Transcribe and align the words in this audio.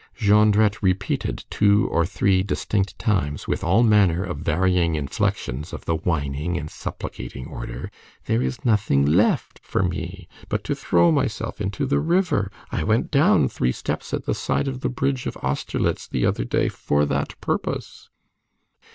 Jondrette 0.17 0.81
repeated 0.81 1.45
two 1.51 1.87
or 1.89 2.07
three 2.07 2.41
distinct 2.41 2.97
times, 2.97 3.47
with 3.47 3.63
all 3.63 3.83
manner 3.83 4.23
of 4.23 4.39
varying 4.39 4.95
inflections 4.95 5.73
of 5.73 5.85
the 5.85 5.95
whining 5.95 6.57
and 6.57 6.71
supplicating 6.71 7.45
order: 7.45 7.91
"There 8.25 8.41
is 8.41 8.65
nothing 8.65 9.05
left 9.05 9.59
for 9.61 9.83
me 9.83 10.27
but 10.49 10.63
to 10.63 10.73
throw 10.73 11.11
myself 11.11 11.61
into 11.61 11.85
the 11.85 11.99
river! 11.99 12.51
I 12.71 12.83
went 12.83 13.11
down 13.11 13.47
three 13.47 13.71
steps 13.71 14.11
at 14.11 14.25
the 14.25 14.33
side 14.33 14.67
of 14.67 14.79
the 14.79 14.89
bridge 14.89 15.27
of 15.27 15.37
Austerlitz 15.43 16.07
the 16.07 16.25
other 16.25 16.45
day 16.45 16.67
for 16.67 17.05
that 17.05 17.39
purpose." 17.39 18.09